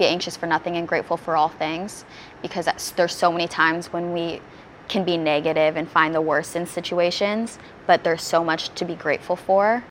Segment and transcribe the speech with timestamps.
[0.00, 2.06] be anxious for nothing and grateful for all things
[2.40, 2.66] because
[2.96, 4.40] there's so many times when we
[4.88, 8.94] can be negative and find the worst in situations, but there's so much to be
[8.94, 9.84] grateful for.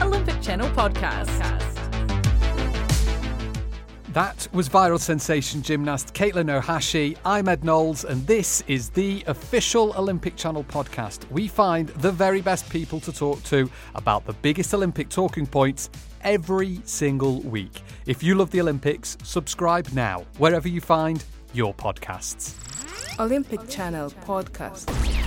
[0.00, 1.73] Olympic Channel Podcast.
[4.14, 7.16] That was viral sensation gymnast Katelyn Ohashi.
[7.24, 11.28] I'm Ed Knowles, and this is the official Olympic Channel podcast.
[11.32, 15.90] We find the very best people to talk to about the biggest Olympic talking points
[16.20, 17.82] every single week.
[18.06, 22.54] If you love the Olympics, subscribe now, wherever you find your podcasts.
[23.18, 25.23] Olympic Channel Podcast.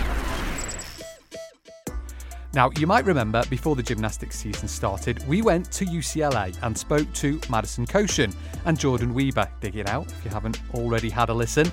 [2.53, 7.11] Now, you might remember before the gymnastics season started, we went to UCLA and spoke
[7.13, 8.33] to Madison Kocian
[8.65, 9.47] and Jordyn Wieber.
[9.59, 11.71] Dig it out if you haven't already had a listen.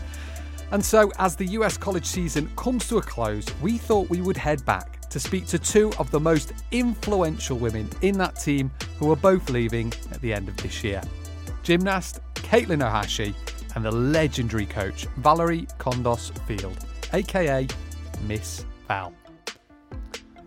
[0.72, 4.36] And so, as the US college season comes to a close, we thought we would
[4.36, 9.12] head back to speak to two of the most influential women in that team who
[9.12, 11.00] are both leaving at the end of this year
[11.64, 13.34] gymnast Katelyn Ohashi
[13.74, 16.78] and the legendary coach Valerie Kondos Field,
[17.12, 17.66] aka
[18.28, 19.12] Miss Val.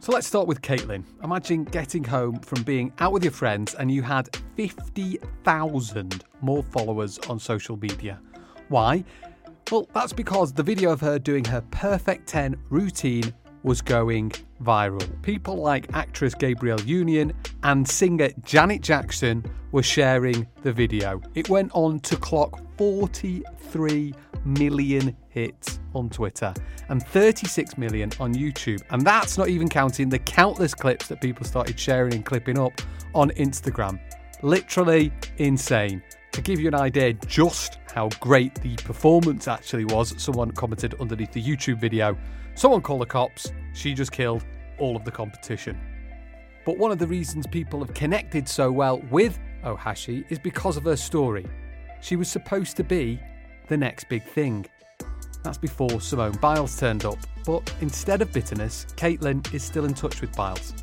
[0.07, 1.03] So let's start with Katelyn.
[1.21, 7.19] Imagine getting home from being out with your friends and you had 50,000 more followers
[7.27, 8.21] on social media.
[8.69, 9.03] Why?
[9.69, 14.31] Well, that's because the video of her doing her perfect 10 routine was going
[14.63, 15.21] viral.
[15.23, 21.21] People like actress Gabrielle Union and singer Janet Jackson were sharing the video.
[21.35, 24.13] It went on to clock 43
[24.47, 26.53] million hits on Twitter
[26.89, 28.81] and 36 million on YouTube.
[28.89, 32.81] And that's not even counting the countless clips that people started sharing and clipping up
[33.13, 33.99] on Instagram.
[34.41, 36.01] Literally insane.
[36.31, 41.31] To give you an idea just how great the performance actually was, someone commented underneath
[41.31, 42.17] the YouTube video
[42.57, 44.43] someone call the cops, she just killed
[44.79, 45.79] all of the competition.
[46.65, 50.83] But one of the reasons people have connected so well with Ohashi is because of
[50.83, 51.45] her story.
[52.01, 53.19] She was supposed to be
[53.67, 54.65] the next big thing.
[55.43, 60.21] That's before Simone Biles turned up, but instead of bitterness, Katelyn is still in touch
[60.21, 60.73] with Biles.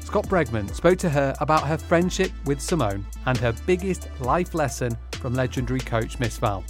[0.00, 4.96] Scott Bregman spoke to her about her friendship with Simone and her biggest life lesson
[5.12, 6.62] from legendary coach Miss Val.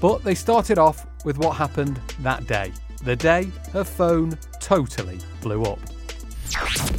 [0.00, 2.72] But they started off with what happened that day,
[3.02, 5.80] the day her phone totally blew up.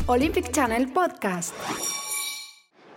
[0.10, 2.09] Olympic Channel Podcast.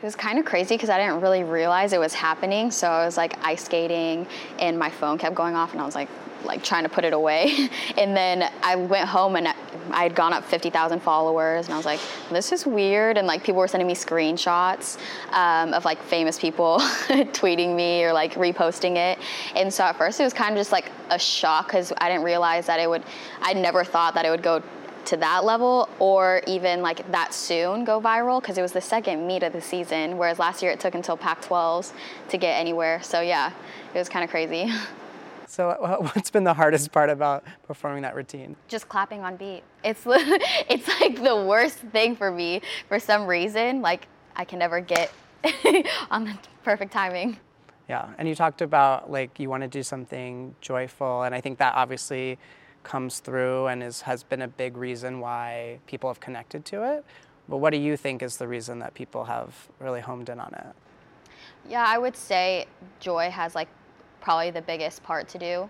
[0.03, 2.73] It was kind of crazy because I didn't really realize it was happening.
[2.73, 4.27] So I was like ice skating
[4.59, 6.09] and my phone kept going off and I was like,
[6.45, 7.69] like trying to put it away.
[7.97, 9.47] and then I went home and
[9.93, 12.01] I had gone up 50,000 followers and I was like,
[12.33, 13.17] this is weird.
[13.17, 14.99] And like people were sending me screenshots
[15.31, 16.79] um, of like famous people
[17.31, 19.21] tweeting me or like reposting it.
[19.55, 22.25] And so at first it was kind of just like a shock because I didn't
[22.25, 23.05] realize that it would,
[23.41, 24.65] I never thought that it would go
[25.07, 29.27] to that level or even like that soon go viral because it was the second
[29.27, 31.93] meet of the season, whereas last year it took until Pac 12s
[32.29, 33.03] to get anywhere.
[33.03, 33.53] So yeah,
[33.95, 34.73] it was kind of crazy.
[35.53, 35.77] So
[36.15, 38.57] what's been the hardest part about performing that routine?
[38.69, 39.63] Just clapping on beat.
[39.85, 43.83] It's it's like the worst thing for me for some reason.
[43.83, 45.13] Like I can never get
[46.11, 47.37] on the perfect timing.
[47.87, 51.59] Yeah, and you talked about like you want to do something joyful, and I think
[51.59, 52.39] that obviously
[52.83, 57.05] comes through and is, has been a big reason why people have connected to it.
[57.49, 60.55] But what do you think is the reason that people have really homed in on
[60.55, 60.75] it?
[61.69, 62.67] Yeah, I would say
[63.01, 63.69] joy has like
[64.21, 65.69] probably the biggest part to do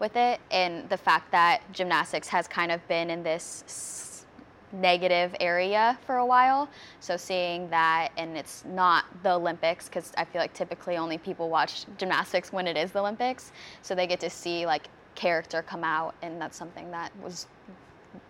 [0.00, 4.26] with it, and the fact that gymnastics has kind of been in this
[4.72, 6.68] negative area for a while.
[7.00, 11.48] So seeing that, and it's not the Olympics, because I feel like typically only people
[11.48, 13.52] watch gymnastics when it is the Olympics,
[13.82, 17.46] so they get to see like character come out, and that's something that was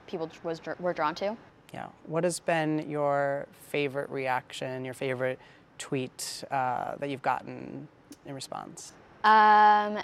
[0.06, 1.36] people was were drawn to.
[1.72, 1.86] Yeah.
[2.06, 5.38] What has been your favorite reaction, your favorite
[5.78, 7.88] tweet uh, that you've gotten
[8.26, 8.92] in response?
[9.24, 9.98] Um,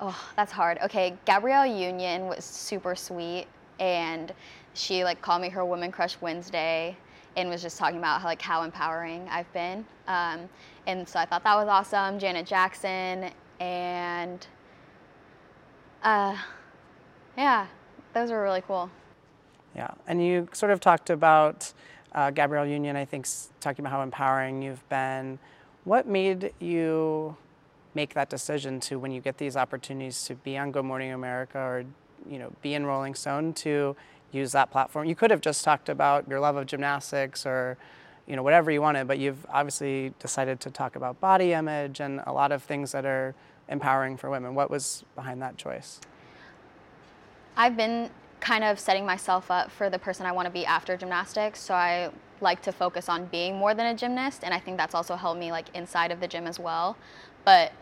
[0.00, 0.78] oh, that's hard.
[0.82, 3.46] Okay, Gabrielle Union was super sweet,
[3.80, 4.32] and
[4.74, 6.96] she like called me her woman crush Wednesday,
[7.36, 9.84] and was just talking about how like how empowering I've been.
[10.06, 10.48] Um,
[10.86, 12.18] and so I thought that was awesome.
[12.18, 13.30] Janet Jackson
[13.60, 14.46] and
[16.02, 16.36] uh,
[17.36, 17.66] yeah,
[18.14, 18.90] those were really cool.
[19.74, 21.72] Yeah, and you sort of talked about
[22.14, 23.26] uh, Gabrielle Union, I think,
[23.60, 25.38] talking about how empowering you've been.
[25.84, 27.36] What made you
[27.94, 31.58] make that decision to, when you get these opportunities to be on Good Morning America
[31.58, 31.84] or,
[32.28, 33.96] you know, be in Rolling Stone, to
[34.30, 35.08] use that platform?
[35.08, 37.76] You could have just talked about your love of gymnastics or,
[38.26, 42.20] you know, whatever you wanted, but you've obviously decided to talk about body image and
[42.26, 43.34] a lot of things that are
[43.68, 44.54] empowering for women.
[44.54, 46.00] What was behind that choice?
[47.56, 48.10] I've been
[48.40, 51.60] kind of setting myself up for the person I want to be after gymnastics.
[51.60, 52.10] So I
[52.40, 55.38] like to focus on being more than a gymnast, and I think that's also helped
[55.38, 56.96] me like inside of the gym as well.
[57.44, 57.72] But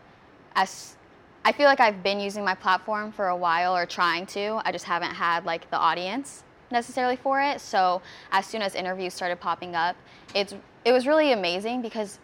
[0.55, 0.97] as
[1.44, 4.73] I feel like I've been using my platform for a while or trying to, I
[4.73, 7.61] just haven't had like the audience necessarily for it.
[7.61, 9.97] So as soon as interviews started popping up,
[10.35, 10.55] it's
[10.85, 12.19] it was really amazing because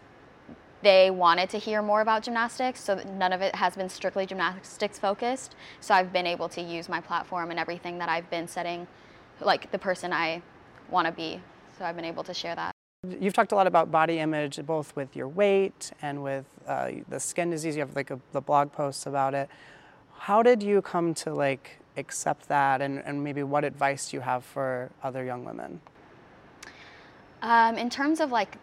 [0.82, 4.98] they wanted to hear more about gymnastics, so none of it has been strictly gymnastics
[4.98, 5.54] focused.
[5.80, 8.86] So I've been able to use my platform and everything that I've been setting,
[9.40, 10.42] like the person I
[10.90, 11.40] want to be.
[11.78, 12.72] So I've been able to share that.
[13.20, 17.20] You've talked a lot about body image, both with your weight and with uh, the
[17.20, 17.76] skin disease.
[17.76, 19.48] You have like a, the blog posts about it.
[20.18, 24.20] How did you come to like accept that, and, and maybe what advice do you
[24.20, 25.80] have for other young women?
[27.42, 28.56] Um, in terms of like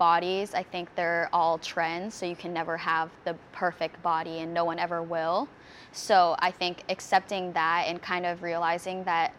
[0.00, 4.54] bodies, I think they're all trends, so you can never have the perfect body, and
[4.54, 5.46] no one ever will.
[5.92, 9.34] So I think accepting that and kind of realizing that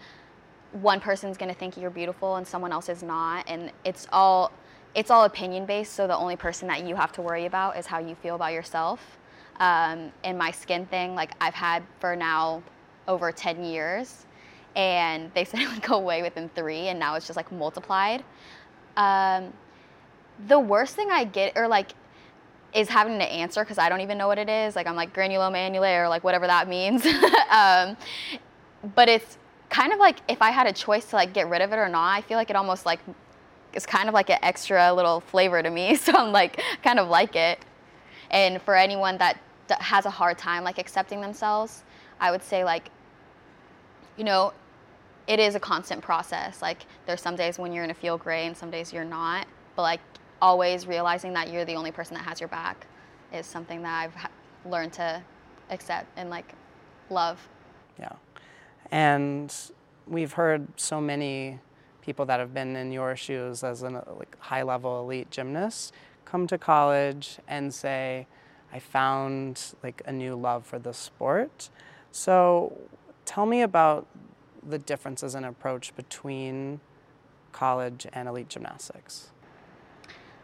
[0.71, 4.51] one person's going to think you're beautiful and someone else is not, and it's all
[4.93, 5.93] it's all opinion based.
[5.93, 8.53] So the only person that you have to worry about is how you feel about
[8.53, 9.17] yourself.
[9.59, 12.61] Um, and my skin thing, like I've had for now
[13.07, 14.25] over 10 years,
[14.75, 18.23] and they said it would go away within three, and now it's just like multiplied.
[18.97, 19.53] Um,
[20.47, 21.91] the worst thing I get, or like,
[22.73, 24.75] is having to answer because I don't even know what it is.
[24.75, 27.05] Like I'm like granuloma annulare, or like whatever that means.
[27.49, 27.97] um,
[28.95, 29.37] but it's
[29.69, 31.89] kind of like if I had a choice to like get rid of it or
[31.89, 32.99] not, I feel like it almost like
[33.73, 35.95] is kind of like an extra little flavor to me.
[36.01, 37.59] So I'm like kind of like it.
[38.29, 39.39] And for anyone that
[39.69, 41.83] has a hard time like accepting themselves,
[42.19, 42.89] I would say like,
[44.17, 44.53] you know,
[45.27, 46.61] it is a constant process.
[46.61, 49.47] Like there's some days when you're gonna feel great and some days you're not.
[49.75, 50.01] But like
[50.41, 52.87] always realizing that you're the only person that has your back
[53.33, 55.21] is something that I've learned to
[55.69, 56.53] accept and like
[57.09, 57.47] love.
[57.99, 58.13] Yeah.
[58.91, 59.53] And
[60.07, 61.59] we've heard so many
[62.01, 65.93] people that have been in your shoes as a uh, like high level elite gymnast
[66.25, 68.27] come to college and say,
[68.73, 71.69] I found like a new love for the sport.
[72.11, 72.77] So
[73.25, 74.07] tell me about
[74.67, 76.79] the differences in approach between
[77.51, 79.31] college and elite gymnastics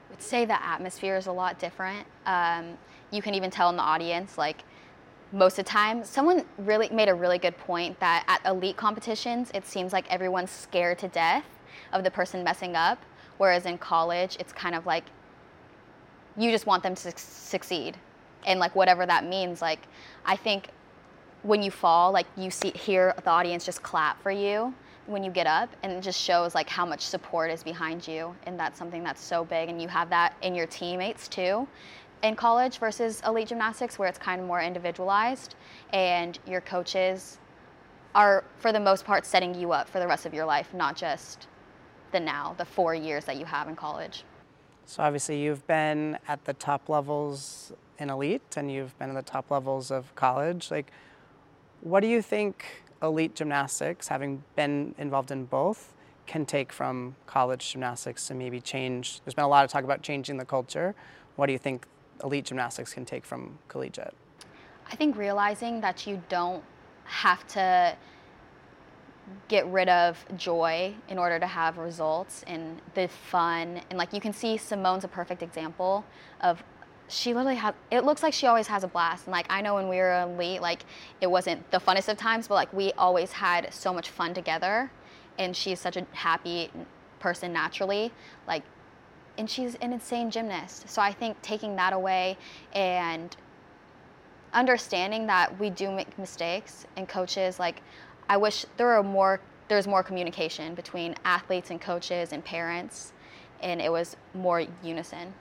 [0.09, 2.05] would say the atmosphere is a lot different.
[2.25, 2.77] Um,
[3.11, 4.63] you can even tell in the audience, like
[5.31, 9.51] most of the time, someone really made a really good point that at elite competitions,
[9.53, 11.45] it seems like everyone's scared to death
[11.93, 13.01] of the person messing up,
[13.37, 15.05] whereas in college, it's kind of like
[16.37, 17.97] you just want them to succeed,
[18.45, 19.61] and like whatever that means.
[19.61, 19.79] Like
[20.25, 20.69] I think
[21.43, 24.73] when you fall, like you see hear the audience just clap for you
[25.07, 28.35] when you get up and it just shows like how much support is behind you
[28.43, 31.67] and that's something that's so big and you have that in your teammates too
[32.23, 35.55] in college versus elite gymnastics where it's kind of more individualized
[35.93, 37.39] and your coaches
[38.15, 40.95] are for the most part setting you up for the rest of your life not
[40.95, 41.47] just
[42.11, 44.23] the now the four years that you have in college.
[44.85, 49.31] So obviously you've been at the top levels in elite and you've been at the
[49.31, 50.71] top levels of college.
[50.71, 50.91] Like
[51.81, 55.93] what do you think elite gymnastics, having been involved in both,
[56.25, 59.21] can take from college gymnastics to maybe change?
[59.23, 60.93] There's been a lot of talk about changing the culture.
[61.35, 61.85] What do you think
[62.23, 64.13] elite gymnastics can take from collegiate?
[64.91, 66.63] I think realizing that you don't
[67.05, 67.95] have to
[69.47, 74.21] get rid of joy in order to have results and the fun and like you
[74.21, 76.05] can see Simone's a perfect example
[76.39, 76.63] of
[77.07, 79.25] she literally has it looks like she always has a blast.
[79.25, 80.83] And like i know when we were elite like
[81.21, 84.91] it wasn't the funnest of times but like we always had so much fun together.
[85.39, 86.71] And she's such a happy
[87.19, 88.11] person naturally
[88.47, 88.63] like
[89.37, 90.89] and she's an insane gymnast.
[90.89, 92.37] So i think taking that away
[92.73, 93.35] and
[94.53, 97.81] understanding that we do make mistakes and coaches like
[98.29, 103.13] i wish there were more there's more communication between athletes and coaches and parents.
[103.61, 105.33] And it was more unison.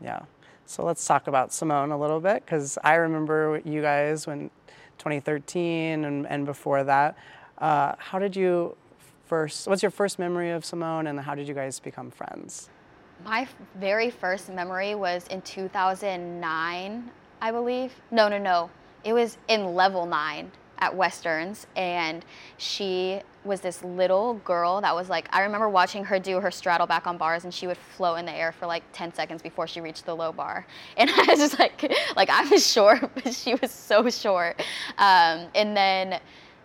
[0.00, 0.20] Yeah
[0.66, 4.50] so let's talk about Simone a little bit because I remember you guys when
[4.98, 7.16] 2013 and, and before that.
[7.58, 8.76] Uh, how did you
[9.26, 12.68] first, what's your first memory of Simone and how did you guys become friends?
[13.24, 17.92] My very first memory was in 2009, I believe.
[18.10, 18.70] No, no, no.
[19.04, 22.24] It was in level nine at Westerns, and
[22.58, 26.86] she was this little girl that was like, I remember watching her do her straddle
[26.86, 29.66] back on bars, and she would float in the air for like 10 seconds before
[29.66, 30.66] she reached the low bar.
[30.96, 34.60] And I was just like, like I was short, but she was so short.
[34.98, 36.20] Um, and then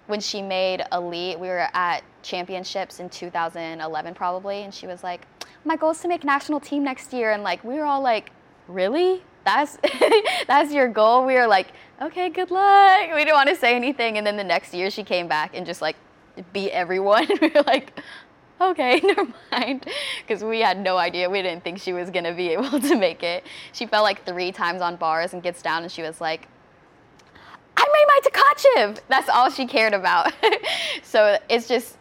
[0.07, 5.25] when she made elite, we were at championships in 2011 probably, and she was like,
[5.63, 8.31] my goal is to make national team next year, and like we were all like,
[8.67, 9.23] really?
[9.45, 9.77] That's
[10.47, 11.25] that's your goal.
[11.25, 11.67] We were like,
[12.01, 13.09] okay, good luck.
[13.13, 15.65] We didn't want to say anything, and then the next year she came back and
[15.65, 15.95] just like
[16.53, 17.27] beat everyone.
[17.41, 17.99] we were like,
[18.61, 19.85] okay, never mind.
[20.21, 21.29] Because we had no idea.
[21.29, 23.45] We didn't think she was going to be able to make it.
[23.73, 26.47] She fell like three times on bars and gets down and she was like,
[27.77, 28.99] I made my Tkachev.
[29.07, 30.33] That's all she cared about.
[31.03, 31.97] so it's just,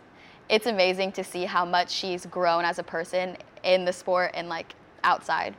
[0.49, 4.49] it's amazing to see how much she's grown as a person in the sport and
[4.49, 4.75] like
[5.05, 5.55] outside.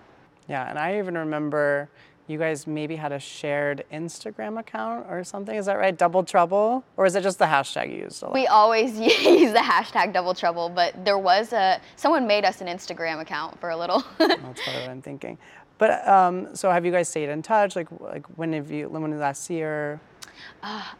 [0.51, 1.87] Yeah, and I even remember
[2.27, 5.55] you guys maybe had a shared Instagram account or something.
[5.55, 5.97] Is that right?
[5.97, 6.83] Double Trouble?
[6.97, 8.33] Or is it just the hashtag you used a lot?
[8.33, 12.67] We always use the hashtag double trouble, but there was a, someone made us an
[12.67, 14.03] Instagram account for a little.
[14.17, 15.37] That's what I'm thinking.
[15.77, 17.77] But um, so have you guys stayed in touch?
[17.77, 18.89] Like, like when have you?
[18.89, 20.01] When was last year?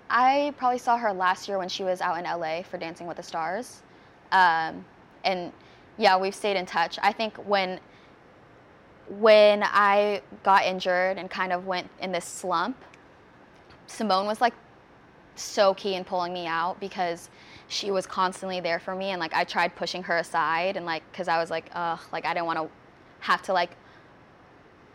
[0.10, 3.18] I probably saw her last year when she was out in LA for Dancing with
[3.18, 3.82] the Stars.
[4.32, 4.86] Um,
[5.26, 5.52] and
[5.98, 6.98] yeah, we've stayed in touch.
[7.04, 7.82] I think when
[9.20, 12.78] when I got injured and kind of went in this slump,
[13.88, 14.54] Simone was like
[15.36, 17.30] so key in pulling me out because
[17.68, 21.04] she was constantly there for me and like I tried pushing her aside and like
[21.14, 22.70] cuz I was like ugh like I didn't want to
[23.22, 23.76] have to like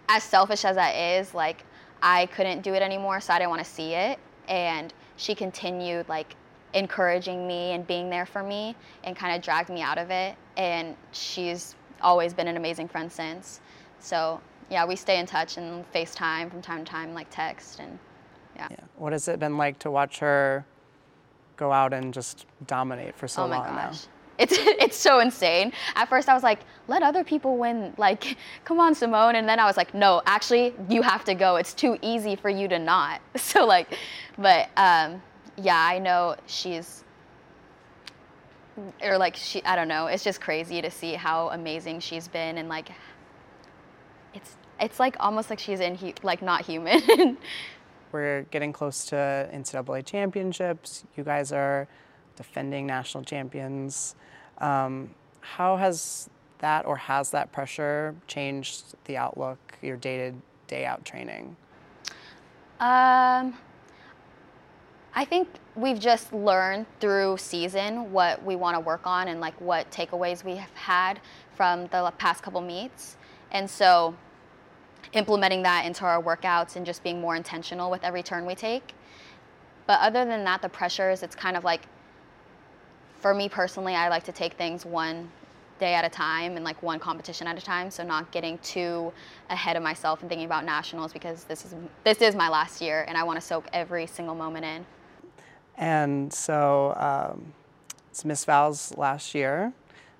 [0.08, 1.64] as selfish as that is like
[2.02, 4.18] I couldn't do it anymore so I didn't want to see it.
[4.48, 6.36] And she continued like
[6.74, 10.36] encouraging me and being there for me and kind of dragged me out of it.
[10.56, 13.60] And she's always been an amazing friend since
[14.00, 17.98] so yeah, we stay in touch and FaceTime from time to time, like text and
[18.56, 18.68] yeah.
[18.70, 18.76] Yeah.
[18.96, 20.64] What has it been like to watch her
[21.56, 23.86] go out and just dominate for so oh my long now?
[23.88, 24.06] gosh.
[24.38, 25.72] It's it's so insane.
[25.94, 27.94] At first I was like, let other people win.
[27.96, 29.36] Like, come on, Simone.
[29.36, 31.56] And then I was like, no, actually, you have to go.
[31.56, 33.20] It's too easy for you to not.
[33.36, 33.96] So like,
[34.38, 35.22] but um,
[35.56, 37.04] yeah, I know she's
[39.02, 40.06] or like she I don't know.
[40.06, 42.90] It's just crazy to see how amazing she's been and like
[44.36, 47.38] it's it's like almost like she's in like not human.
[48.12, 51.04] We're getting close to NCAA championships.
[51.16, 51.88] You guys are
[52.36, 54.14] defending national champions.
[54.58, 56.28] Um, how has
[56.58, 61.56] that or has that pressure changed the outlook, your day to day out training?
[62.78, 63.56] Um,
[65.14, 69.58] I think we've just learned through season what we want to work on and like
[69.60, 71.20] what takeaways we have had
[71.54, 73.16] from the past couple meets.
[73.50, 74.14] And so
[75.12, 78.94] implementing that into our workouts and just being more intentional with every turn we take.
[79.86, 81.82] But other than that, the pressures, it's kind of like,
[83.20, 85.30] for me personally, I like to take things one
[85.78, 87.90] day at a time and like one competition at a time.
[87.90, 89.12] So not getting too
[89.50, 93.04] ahead of myself and thinking about nationals because this is this is my last year
[93.08, 94.86] and I want to soak every single moment in.
[95.76, 97.52] And so um,
[98.10, 99.72] it's Miss Val's last year.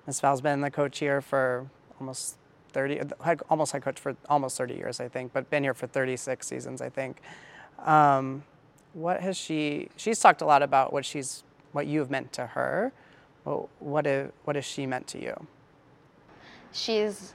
[0.05, 1.67] Miss Val's been the coach here for
[1.99, 2.37] almost
[2.77, 3.01] 30,
[3.49, 6.79] almost head coach for almost 30 years, I think, but been here for 36 seasons,
[6.79, 7.21] I think.
[7.83, 8.43] Um,
[8.93, 9.89] what has she?
[9.97, 12.91] She's talked a lot about what she's, what you've meant to her.
[13.45, 15.47] Well, what have, what has she meant to you?
[16.71, 17.33] She's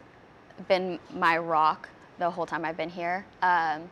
[0.69, 1.89] been my rock
[2.21, 3.27] the whole time I've been here.
[3.43, 3.91] Um,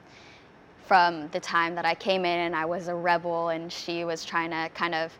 [0.86, 4.24] from the time that I came in and I was a rebel, and she was
[4.24, 5.12] trying to kind of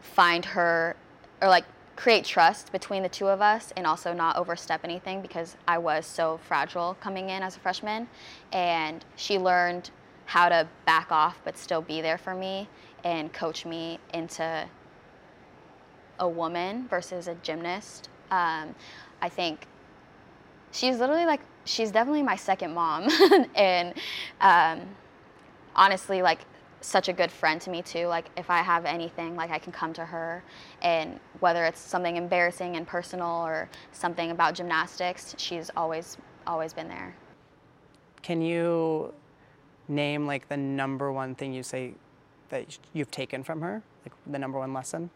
[0.00, 0.96] find her,
[1.40, 1.64] or like
[2.00, 6.06] create trust between the two of us and also not overstep anything because I was
[6.06, 8.08] so fragile coming in as a freshman.
[8.52, 9.90] And she learned
[10.24, 12.70] how to back off but still be there for me
[13.04, 14.66] and coach me into
[16.18, 18.08] a woman versus a gymnast.
[18.30, 18.74] Um,
[19.20, 19.66] I think
[20.72, 23.10] she's literally like, she's definitely my second mom.
[23.54, 23.92] and
[24.40, 24.88] um,
[25.76, 26.46] honestly, like,
[26.80, 28.06] such a good friend to me too.
[28.06, 30.42] Like if I have anything, like I can come to her,
[30.82, 36.88] and whether it's something embarrassing and personal or something about gymnastics, she's always always been
[36.88, 37.14] there.
[38.22, 39.12] Can you
[39.88, 41.94] name like the number one thing you say
[42.48, 45.10] that you've taken from her, like the number one lesson?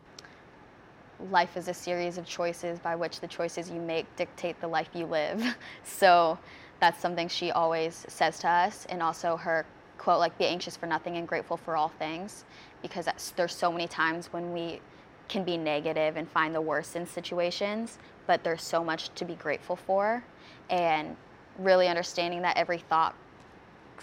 [1.31, 4.89] Life is a series of choices by which the choices you make dictate the life
[4.95, 5.43] you live.
[5.85, 6.39] So
[6.81, 9.65] that's something she always says to us, and also her
[9.99, 12.45] quote like be anxious for nothing and grateful for all things
[12.83, 14.81] because there's so many times when we
[15.29, 19.35] can be negative and find the worst in situations but there's so much to be
[19.35, 20.25] grateful for.
[20.71, 21.17] And
[21.59, 23.15] really understanding that every thought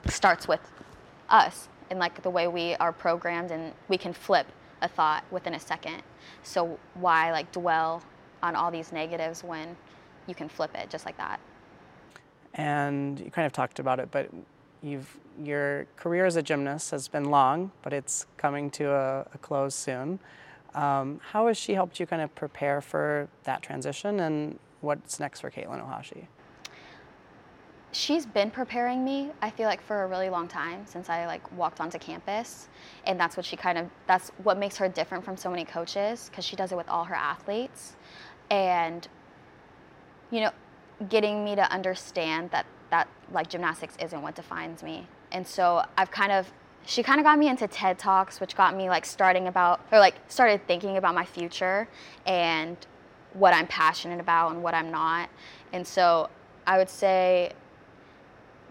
[0.07, 0.61] starts with
[1.29, 4.47] us and like the way we are programmed and we can flip
[4.81, 6.01] a thought within a second.
[6.43, 8.03] So why like dwell
[8.41, 9.75] on all these negatives when
[10.27, 11.39] you can flip it just like that?
[12.53, 14.29] And you kind of talked about it but
[14.83, 19.37] You've, your career as a gymnast has been long, but it's coming to a, a
[19.37, 20.19] close soon.
[20.73, 25.41] Um, how has she helped you kind of prepare for that transition and what's next
[25.41, 26.27] for Katelyn Ohashi?
[27.91, 31.51] she's been preparing me i feel like for a really long time since i like
[31.57, 32.69] walked onto campus
[33.05, 36.29] and that's what she kind of that's what makes her different from so many coaches
[36.29, 37.95] because she does it with all her athletes
[38.49, 39.07] and
[40.29, 40.51] you know
[41.09, 46.11] getting me to understand that that like gymnastics isn't what defines me and so i've
[46.11, 46.51] kind of
[46.85, 49.99] she kind of got me into ted talks which got me like starting about or
[49.99, 51.87] like started thinking about my future
[52.25, 52.77] and
[53.33, 55.29] what i'm passionate about and what i'm not
[55.73, 56.29] and so
[56.67, 57.51] i would say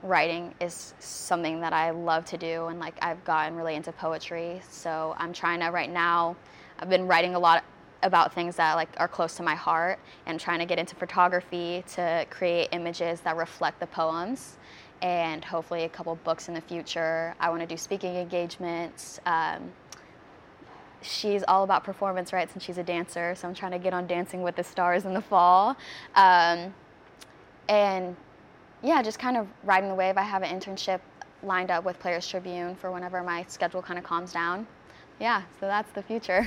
[0.02, 4.60] writing is something that I love to do, and like I've gotten really into poetry.
[4.70, 6.36] So I'm trying to right now.
[6.78, 7.64] I've been writing a lot
[8.02, 11.84] about things that like are close to my heart, and trying to get into photography
[11.94, 14.58] to create images that reflect the poems,
[15.02, 17.34] and hopefully a couple books in the future.
[17.40, 19.20] I want to do speaking engagements.
[19.26, 19.72] Um,
[21.02, 24.06] she's all about performance, rights and she's a dancer, so I'm trying to get on
[24.06, 25.76] Dancing with the Stars in the fall.
[26.14, 26.74] Um,
[27.68, 28.16] and
[28.82, 30.16] yeah, just kind of riding the wave.
[30.16, 31.00] I have an internship
[31.42, 34.66] lined up with Players Tribune for whenever my schedule kind of calms down.
[35.18, 36.46] Yeah, so that's the future.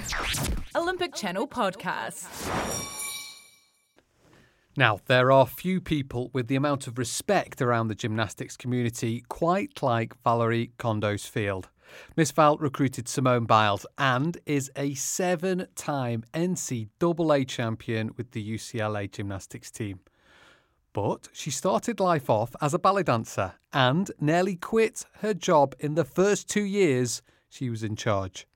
[0.75, 2.25] Olympic Channel Podcast.
[4.75, 9.83] Now, there are few people with the amount of respect around the gymnastics community quite
[9.83, 11.69] like Valerie Kondos Field.
[12.17, 19.11] Miss Val recruited Simone Biles and is a seven time NCAA champion with the UCLA
[19.11, 19.99] gymnastics team.
[20.91, 25.93] But she started life off as a ballet dancer and nearly quit her job in
[25.93, 28.47] the first two years she was in charge.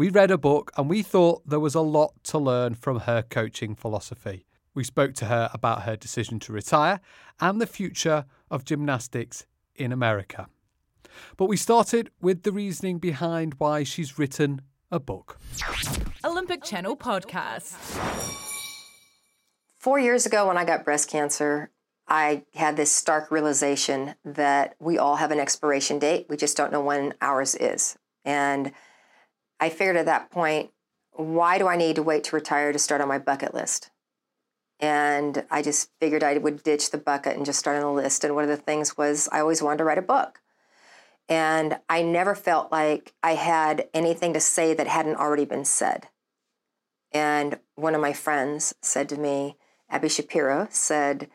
[0.00, 3.20] We read a book and we thought there was a lot to learn from her
[3.20, 4.46] coaching philosophy.
[4.72, 7.00] We spoke to her about her decision to retire
[7.38, 10.48] and the future of gymnastics in America.
[11.36, 15.38] But we started with the reasoning behind why she's written a book.
[16.24, 17.74] Olympic Channel Podcast.
[19.76, 21.72] Four years ago, when I got breast cancer,
[22.08, 26.24] I had this stark realization that we all have an expiration date.
[26.30, 27.98] We just don't know when ours is.
[28.24, 28.72] And
[29.60, 30.70] I figured at that point,
[31.12, 33.90] why do I need to wait to retire to start on my bucket list?
[34.80, 38.24] And I just figured I would ditch the bucket and just start on the list.
[38.24, 40.40] And one of the things was I always wanted to write a book.
[41.28, 46.08] And I never felt like I had anything to say that hadn't already been said.
[47.12, 49.56] And one of my friends said to me,
[49.90, 51.28] Abby Shapiro said,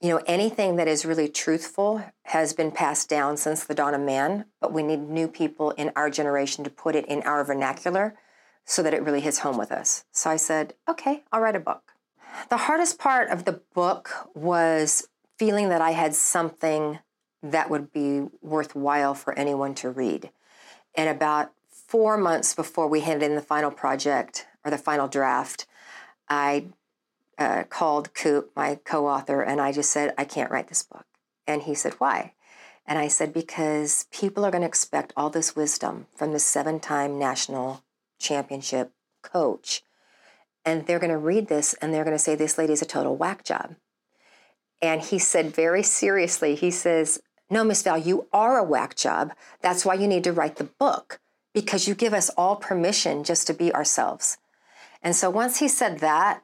[0.00, 4.00] you know, anything that is really truthful has been passed down since the dawn of
[4.00, 8.16] man, but we need new people in our generation to put it in our vernacular
[8.64, 10.04] so that it really hits home with us.
[10.12, 11.92] So I said, okay, I'll write a book.
[12.48, 15.08] The hardest part of the book was
[15.38, 17.00] feeling that I had something
[17.42, 20.30] that would be worthwhile for anyone to read.
[20.94, 25.66] And about four months before we handed in the final project or the final draft,
[26.28, 26.66] I
[27.40, 31.06] uh, called Coop, my co author, and I just said, I can't write this book.
[31.46, 32.34] And he said, Why?
[32.86, 36.78] And I said, Because people are going to expect all this wisdom from the seven
[36.78, 37.82] time national
[38.20, 39.82] championship coach.
[40.64, 43.16] And they're going to read this and they're going to say, This lady's a total
[43.16, 43.74] whack job.
[44.82, 49.32] And he said very seriously, he says, No, Miss Val, you are a whack job.
[49.62, 51.20] That's why you need to write the book
[51.54, 54.36] because you give us all permission just to be ourselves.
[55.02, 56.42] And so once he said that,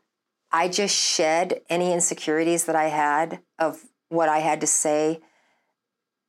[0.57, 5.21] I just shed any insecurities that I had of what I had to say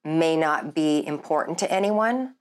[0.03, 2.35] may not be important to anyone.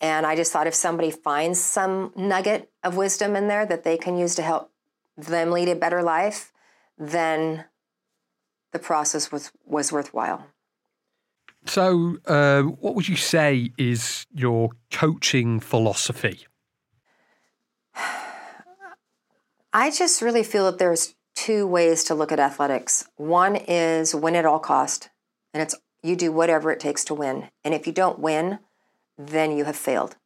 [0.00, 3.96] And I just thought if somebody finds some nugget of wisdom in there that they
[3.96, 4.70] can use to help
[5.16, 6.52] them lead a better life,
[6.96, 7.64] then
[8.70, 10.46] the process was, was worthwhile.
[11.64, 16.46] So, uh, what would you say is your coaching philosophy?
[19.72, 23.06] I just really feel that there's two ways to look at athletics.
[23.16, 25.10] One is win at all cost,
[25.54, 27.48] and it's you do whatever it takes to win.
[27.62, 28.58] And if you don't win,
[29.16, 30.16] then you have failed.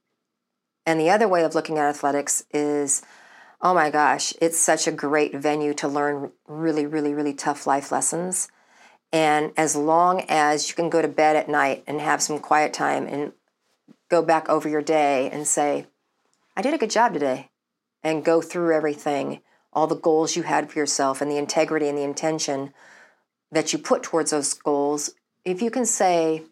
[0.87, 3.03] And the other way of looking at athletics is
[3.63, 7.93] oh my gosh, it's such a great venue to learn really, really, really tough life
[7.93, 8.49] lessons.
[9.13, 12.73] And as long as you can go to bed at night and have some quiet
[12.73, 13.33] time and
[14.09, 15.87] go back over your day and say,
[16.57, 17.51] I did a good job today,
[18.03, 19.41] and go through everything
[19.73, 22.73] all the goals you had for yourself and the integrity and the intention
[23.53, 25.11] that you put towards those goals,
[25.45, 26.43] if you can say,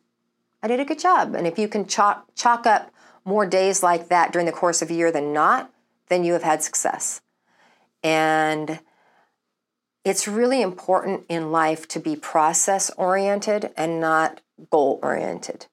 [0.62, 2.90] I did a good job, and if you can chalk, chalk up
[3.24, 5.70] more days like that during the course of a year than not,
[6.08, 7.20] then you have had success.
[8.02, 8.80] And
[10.04, 15.66] it's really important in life to be process oriented and not goal oriented.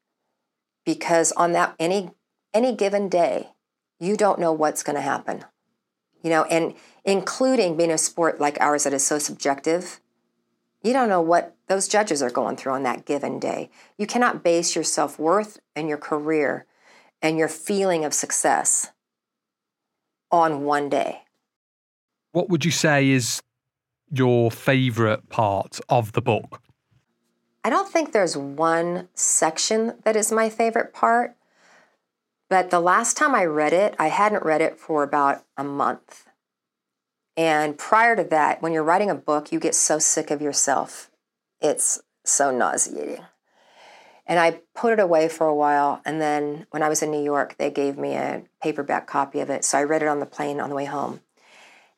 [0.86, 2.12] Because on that any
[2.54, 3.50] any given day,
[4.00, 5.46] you don't know what's going to happen.
[6.26, 10.02] You know, and including being a sport like ours that is so subjective,
[10.86, 13.72] You don't know what those judges are going through on that given day.
[13.98, 16.66] You cannot base your self worth and your career
[17.24, 18.92] and your feeling of success
[20.32, 21.22] on one day.
[22.34, 23.42] What would you say is
[24.12, 26.62] your favorite part of the book?
[27.64, 31.36] I don't think there's one section that is my favorite part,
[32.50, 36.28] but the last time I read it, I hadn't read it for about a month.
[37.38, 41.12] And prior to that, when you're writing a book, you get so sick of yourself.
[41.60, 43.24] It's so nauseating.
[44.28, 46.02] And I put it away for a while.
[46.06, 49.50] And then when I was in New York, they gave me a paperback copy of
[49.50, 49.64] it.
[49.66, 51.22] So I read it on the plane on the way home.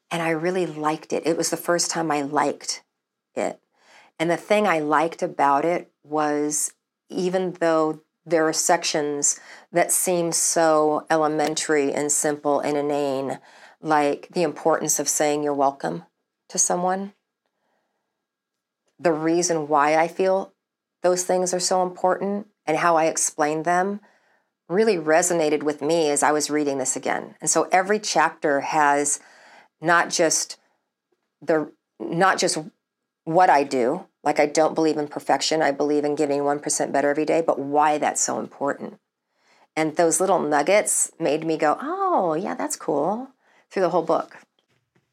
[0.09, 1.25] And I really liked it.
[1.25, 2.83] It was the first time I liked
[3.35, 3.59] it.
[4.19, 6.73] And the thing I liked about it was
[7.09, 9.39] even though there are sections
[9.71, 13.39] that seem so elementary and simple and inane,
[13.81, 16.03] like the importance of saying you're welcome
[16.49, 17.13] to someone.
[18.99, 20.53] The reason why I feel
[21.03, 24.01] those things are so important and how I explain them
[24.67, 27.35] really resonated with me as I was reading this again.
[27.39, 29.21] And so every chapter has
[29.79, 30.57] not just
[31.41, 32.57] the not just
[33.27, 37.09] what I do, like I don't believe in perfection, I believe in getting 1% better
[37.09, 38.99] every day, but why that's so important.
[39.75, 43.29] And those little nuggets made me go, "Oh, yeah, that's cool."
[43.69, 44.37] through the whole book.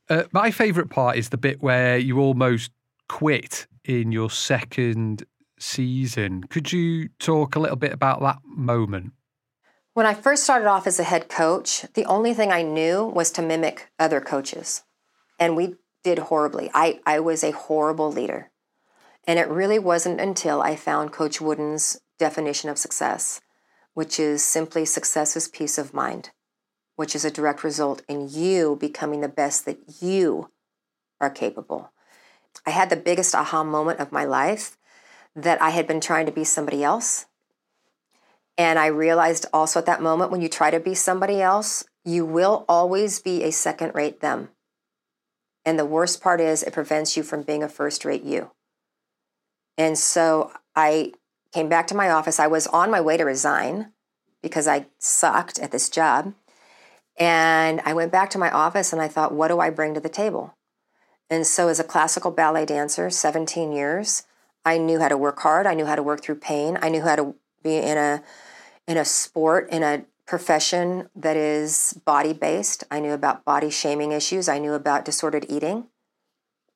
[0.08, 2.70] Uh, my favourite part is the bit where you almost
[3.08, 5.24] quit in your second
[5.58, 6.44] season.
[6.44, 9.12] Could you talk a little bit about that moment?
[9.94, 13.30] When I first started off as a head coach, the only thing I knew was
[13.32, 14.82] to mimic other coaches.
[15.38, 16.70] And we did horribly.
[16.72, 18.50] I, I was a horrible leader.
[19.26, 23.40] And it really wasn't until I found Coach Wooden's definition of success,
[23.94, 26.30] which is simply success is peace of mind
[26.96, 30.50] which is a direct result in you becoming the best that you
[31.20, 31.92] are capable.
[32.66, 34.76] I had the biggest aha moment of my life
[35.34, 37.26] that I had been trying to be somebody else.
[38.56, 42.24] And I realized also at that moment when you try to be somebody else, you
[42.24, 44.50] will always be a second rate them.
[45.64, 48.50] And the worst part is it prevents you from being a first rate you.
[49.78, 51.12] And so I
[51.52, 52.38] came back to my office.
[52.38, 53.92] I was on my way to resign
[54.42, 56.34] because I sucked at this job.
[57.18, 60.00] And I went back to my office and I thought, what do I bring to
[60.00, 60.54] the table?
[61.30, 64.24] And so, as a classical ballet dancer, 17 years,
[64.64, 65.66] I knew how to work hard.
[65.66, 66.76] I knew how to work through pain.
[66.82, 68.22] I knew how to be in a
[68.86, 72.84] in a sport, in a profession that is body based.
[72.90, 74.48] I knew about body shaming issues.
[74.48, 75.88] I knew about disordered eating,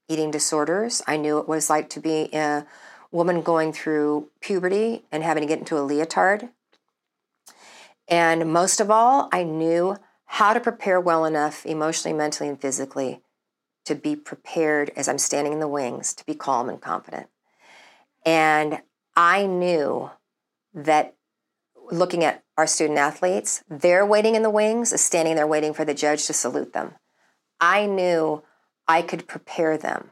[0.09, 1.03] eating disorders.
[1.07, 2.67] I knew it was like to be a
[3.11, 6.51] woman going through puberty and having to get into a leotard.
[8.07, 13.23] And most of all, I knew how to prepare well enough emotionally, mentally, and physically
[13.87, 17.29] to be prepared as I'm standing in the wings to be calm and confident.
[18.27, 18.83] And
[19.17, 20.11] I knew
[20.75, 21.15] that
[21.91, 25.95] looking at our student athletes, they're waiting in the wings, standing there waiting for the
[25.95, 26.97] judge to salute them.
[27.61, 28.43] I knew
[28.89, 30.11] I could prepare them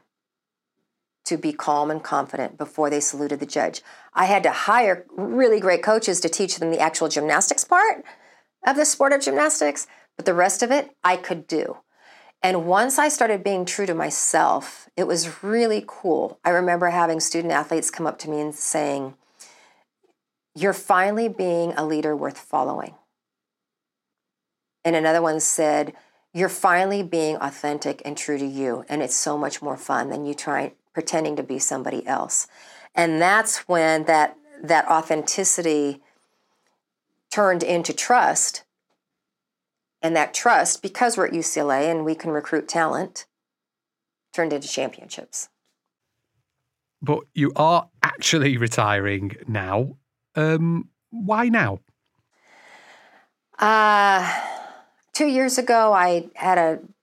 [1.25, 3.81] to be calm and confident before they saluted the judge.
[4.13, 8.05] I had to hire really great coaches to teach them the actual gymnastics part
[8.65, 11.79] of the sport of gymnastics, but the rest of it I could do.
[12.41, 16.39] And once I started being true to myself, it was really cool.
[16.45, 19.15] I remember having student athletes come up to me and saying,
[20.57, 22.95] You're finally being a leader worth following.
[24.83, 25.93] And another one said,
[26.33, 28.83] You're finally being authentic and true to you.
[28.89, 32.47] And it's so much more fun than you trying pretending to be somebody else.
[32.95, 36.01] And that's when that that authenticity
[37.29, 38.63] turned into trust
[40.01, 43.27] and that trust, because we're at UCLA and we can recruit talent,
[44.33, 45.49] turned into championships.
[46.99, 49.97] But you are actually retiring now.
[50.37, 51.79] Um, why now?
[53.57, 54.41] Uh,
[55.13, 56.93] two years ago, I had an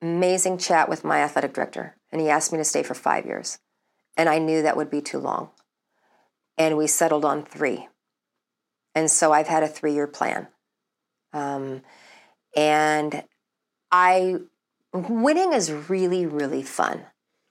[0.00, 3.58] amazing chat with my athletic director, and he asked me to stay for five years.
[4.16, 5.50] And I knew that would be too long.
[6.56, 7.88] And we settled on three.
[8.94, 10.48] And so I've had a three year plan.
[11.32, 11.82] Um,
[12.56, 13.24] and
[13.92, 14.36] I,
[14.92, 17.06] winning is really, really fun.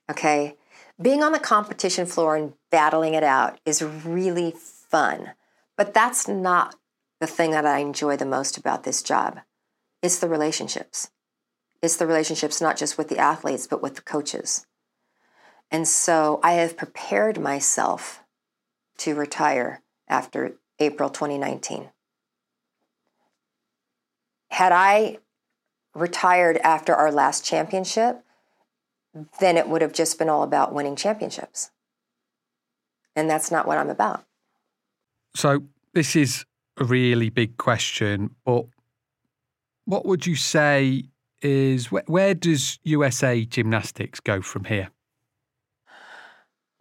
[0.10, 0.56] Okay.
[1.02, 4.56] Being on the competition floor and battling it out is really
[4.90, 5.34] fun.
[5.76, 6.76] But that's not
[7.20, 9.40] the thing that I enjoy the most about this job.
[10.02, 11.12] It's the relationships.
[11.82, 14.66] It's the relationships not just with the athletes, but with the coaches.
[15.70, 18.24] And so I have prepared myself
[19.00, 21.90] to retire after April 2019
[24.58, 25.20] had I
[25.94, 28.24] retired after our last championship,
[29.40, 31.72] then it would have just been all about winning championships.
[33.16, 34.26] And that's not what I'm about.
[35.38, 35.62] So,
[35.94, 36.46] this is
[36.80, 38.66] a really big question, but
[39.86, 41.04] what would you say
[41.44, 44.90] is where, does USA Gymnastics go from here?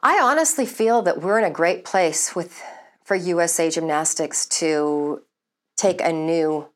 [0.02, 2.62] I honestly feel that we're in a great place with
[3.04, 5.20] for USA Gymnastics to
[5.76, 6.66] take a new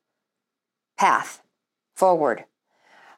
[0.99, 1.43] path
[1.97, 2.45] forward.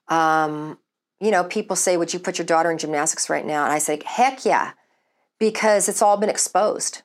[0.06, 0.78] Um,
[1.20, 3.64] you know, people say, Would you put your daughter in gymnastics right now?
[3.64, 4.74] And I say, Heck yeah,
[5.40, 7.02] because it's all been exposed.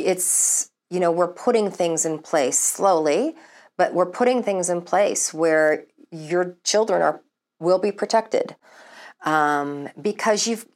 [0.00, 3.34] It's, you know, we're putting things in place slowly,
[3.76, 7.20] but we're putting things in place where your children are
[7.58, 8.54] will be protected
[9.24, 10.66] um, because you've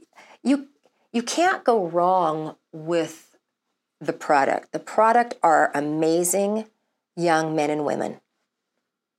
[0.43, 0.69] you
[1.13, 3.37] you can't go wrong with
[4.01, 4.73] the product.
[4.73, 6.67] The product are amazing
[7.17, 8.21] young men and women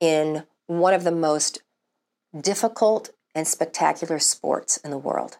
[0.00, 1.62] in one of the most
[2.38, 5.38] difficult and spectacular sports in the world.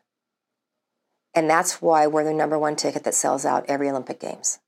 [1.35, 4.59] And that's why we're the number one ticket that sells out every Olympic Games.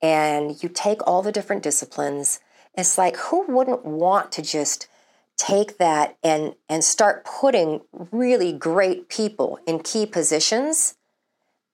[0.00, 2.40] And you take all the different disciplines,
[2.74, 4.88] it's like who wouldn't want to just
[5.36, 7.80] take that and and start putting
[8.12, 10.94] really great people in key positions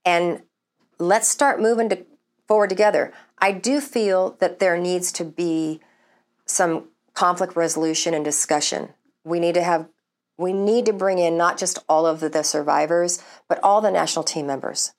[0.05, 0.43] and
[0.99, 2.07] let's start moving to,
[2.49, 3.13] forward together.
[3.39, 5.81] I do feel that there needs to be
[6.47, 8.91] some conflict resolution and discussion.
[9.25, 9.89] We need to have
[10.41, 14.25] we need to bring in not just all of the, survivors, but all the national
[14.25, 14.95] team members.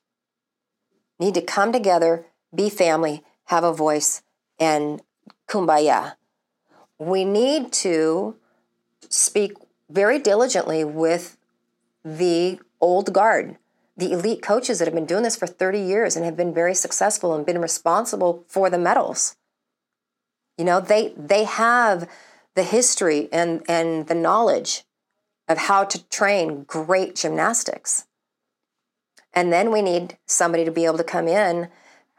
[1.20, 4.22] Need to come together, be family, have a voice,
[4.60, 5.02] and
[5.50, 6.14] kumbaya.
[7.00, 8.36] We need to
[9.10, 9.54] speak
[9.90, 11.38] very diligently with
[12.06, 13.58] the old guard,
[13.98, 16.76] the elite coaches that have been doing this for 30 years and have been very
[16.76, 19.36] successful and been responsible for the medals.
[20.56, 22.08] You know, they they have
[22.54, 24.84] the history and, and the knowledge
[25.52, 28.06] of how to train great gymnastics.
[29.34, 31.70] And then we need somebody to be able to come in,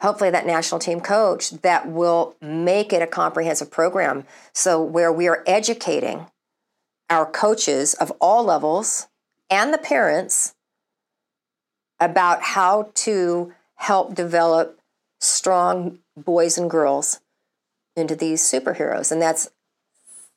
[0.00, 4.24] hopefully that national team coach that will make it a comprehensive program.
[4.52, 6.26] So where we are educating
[7.10, 9.08] our coaches of all levels
[9.50, 10.54] and the parents
[12.00, 14.80] about how to help develop
[15.20, 17.20] strong boys and girls
[17.94, 19.12] into these superheroes.
[19.12, 19.50] And that's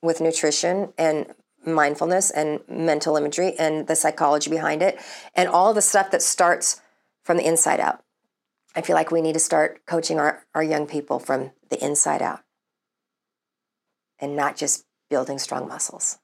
[0.01, 1.33] with nutrition and
[1.65, 4.99] mindfulness and mental imagery and the psychology behind it
[5.35, 6.81] and all the stuff that starts
[7.23, 8.03] from the inside out.
[8.75, 12.21] I feel like we need to start coaching our, our young people from the inside
[12.21, 12.41] out
[14.19, 16.19] and not just building strong muscles.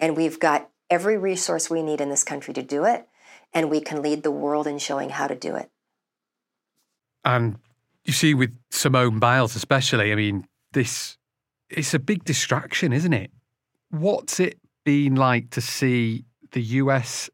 [0.00, 3.06] And we've got every resource we need in this country to do it,
[3.52, 5.70] and we can lead the world in showing how to do it.
[7.24, 7.58] And
[8.04, 11.18] you see, with Simone Biles, especially, I mean, this
[11.68, 13.30] it's a big distraction, isn't it?
[13.90, 17.30] What's it been like to see the US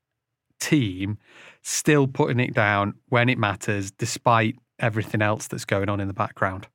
[0.60, 1.18] team
[1.62, 6.14] still putting it down when it matters, despite everything else that's going on in the
[6.14, 6.68] background?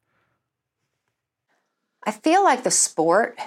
[2.05, 3.37] I feel like the sport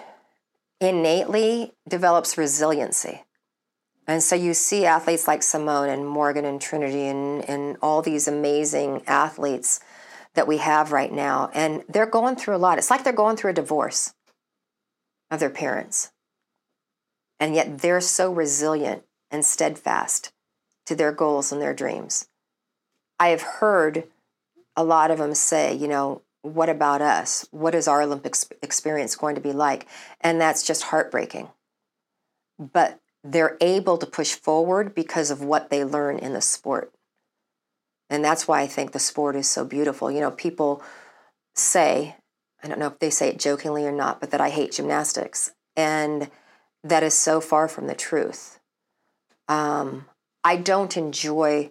[0.80, 3.24] innately develops resiliency.
[4.06, 8.26] And so you see athletes like Simone and Morgan and Trinity and, and all these
[8.28, 9.80] amazing athletes
[10.34, 11.50] that we have right now.
[11.54, 12.78] And they're going through a lot.
[12.78, 14.14] It's like they're going through a divorce
[15.30, 16.11] of their parents.
[17.42, 19.02] And yet they're so resilient
[19.32, 20.32] and steadfast
[20.86, 22.28] to their goals and their dreams.
[23.18, 24.04] I have heard
[24.76, 27.44] a lot of them say, you know, what about us?
[27.50, 29.88] What is our Olympic experience going to be like?
[30.20, 31.48] And that's just heartbreaking.
[32.60, 36.92] But they're able to push forward because of what they learn in the sport.
[38.08, 40.12] And that's why I think the sport is so beautiful.
[40.12, 40.80] You know, people
[41.56, 42.14] say,
[42.62, 45.50] I don't know if they say it jokingly or not, but that I hate gymnastics.
[45.74, 46.30] And
[46.84, 48.58] that is so far from the truth.
[49.48, 50.06] Um,
[50.44, 51.70] I don't enjoy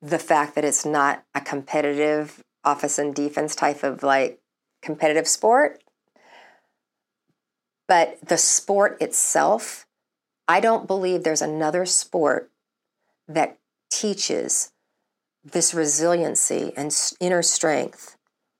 [0.00, 4.40] the fact that it's not a competitive offense and defense type of like
[4.82, 5.82] competitive sport.
[7.86, 9.86] But the sport itself,
[10.46, 12.50] I don't believe there's another sport
[13.26, 13.58] that
[13.90, 14.72] teaches
[15.44, 18.16] this resiliency and inner strength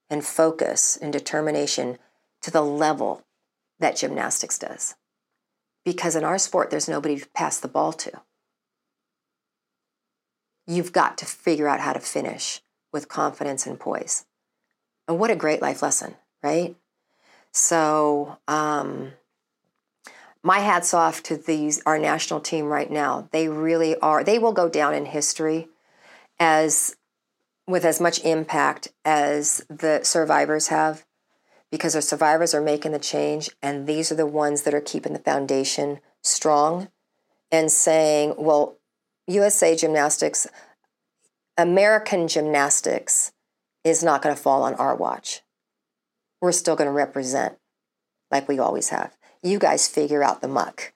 [0.09, 1.99] and focus and determination
[2.43, 3.23] to the level
[3.79, 4.95] that gymnastics does.
[5.89, 8.13] Because in our sport, there's nobody to pass the ball to.
[10.67, 12.61] You've got to figure out how to finish
[12.93, 14.27] with confidence and poise.
[15.09, 16.77] And what a great life lesson, right?
[17.55, 19.13] So, um,
[20.43, 23.27] my hats off to these our national team right now.
[23.33, 24.23] They really are.
[24.23, 25.69] They will go down in history
[26.39, 26.97] as
[27.67, 31.07] with as much impact as the survivors have
[31.71, 35.13] because the survivors are making the change and these are the ones that are keeping
[35.13, 36.89] the foundation strong
[37.51, 38.77] and saying, well,
[39.27, 40.47] USA Gymnastics,
[41.57, 43.33] American gymnastics
[43.85, 45.43] is not going to fall on our watch.
[46.41, 47.59] We're still going to represent
[48.31, 49.17] like we always have.
[49.43, 50.93] You guys figure out the muck.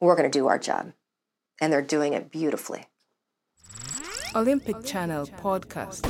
[0.00, 0.92] We're going to do our job.
[1.60, 2.86] And they're doing it beautifully.
[4.34, 6.06] Olympic Channel podcast.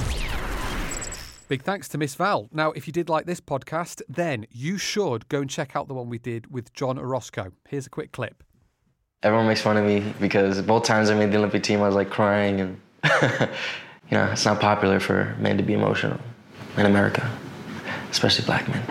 [1.48, 2.46] Big thanks to Miss Val.
[2.52, 5.94] Now, if you did like this podcast, then you should go and check out the
[5.94, 7.52] one we did with John Orozco.
[7.66, 8.44] Here's a quick clip.
[9.22, 11.94] Everyone makes fun of me because both times I made the Olympic team, I was
[11.94, 12.80] like crying, and
[14.10, 16.20] you know, it's not popular for men to be emotional
[16.76, 17.28] in America,
[18.10, 18.82] especially black men.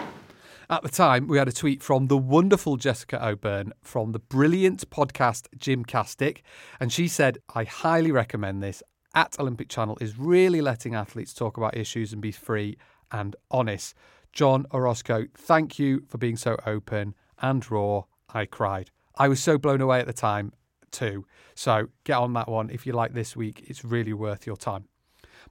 [0.67, 4.89] At the time, we had a tweet from the wonderful Jessica O'Beirne from the brilliant
[4.89, 6.41] podcast Jim Gymcastic,
[6.79, 8.81] and she said, I highly recommend this.
[9.17, 12.77] At Olympic Channel is really letting athletes talk about issues and be free
[13.11, 13.95] and honest.
[14.31, 18.03] John Orozco, thank you for being so open and raw.
[18.29, 18.91] I cried.
[19.15, 20.53] I was so blown away at the time,
[20.91, 21.25] too.
[21.55, 23.63] So get on that one if you like this week.
[23.65, 24.87] It's really worth your time.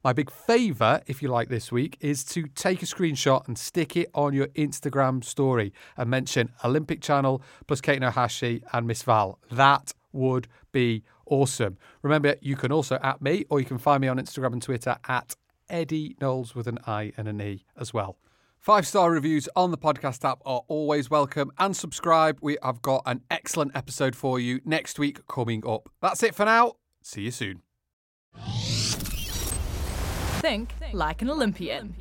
[0.07, 3.97] My big favour, if you like this week, is to take a screenshot and stick
[3.97, 9.41] it on your Instagram story and mention Olympic Channel plus Katelyn Ohashi and Miss Val.
[9.51, 11.77] That would be awesome.
[12.03, 14.97] Remember, you can also at me or you can find me on Instagram and Twitter
[15.09, 15.35] at
[15.69, 18.17] Eddie Knowles with an I and an E as well.
[18.61, 22.39] Five star reviews on the podcast app are always welcome and subscribe.
[22.41, 25.89] We have got an excellent episode for you next week coming up.
[26.01, 26.75] That's it for now.
[27.03, 27.63] See you soon
[30.47, 31.93] think like an Olympian.